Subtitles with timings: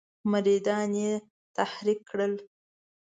[0.31, 1.11] مریدان یې
[1.57, 2.33] تحریک کړل.